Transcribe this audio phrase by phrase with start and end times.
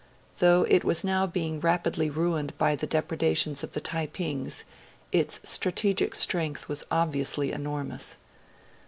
[0.39, 4.63] Though it was now being rapidly ruined by the depredations of the Taipings,
[5.11, 8.17] its strategic strength was obviously enormous.